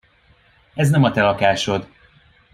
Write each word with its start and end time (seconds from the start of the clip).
Ez 0.73 0.89
nem 0.89 1.03
a 1.03 1.11
te 1.11 1.21
lakásod. 1.21 1.87